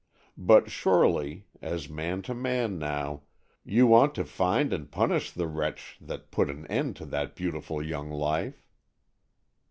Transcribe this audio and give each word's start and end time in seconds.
But 0.39 0.71
surely,—as 0.71 1.87
man 1.87 2.23
to 2.23 2.33
man, 2.33 2.79
now,—you 2.79 3.85
want 3.85 4.15
to 4.15 4.25
find 4.25 4.73
and 4.73 4.89
punish 4.89 5.29
the 5.29 5.45
wretch 5.45 5.99
that 6.01 6.31
put 6.31 6.49
an 6.49 6.65
end 6.65 6.95
to 6.95 7.05
that 7.05 7.35
beautiful 7.35 7.85
young 7.85 8.09
life." 8.09 8.65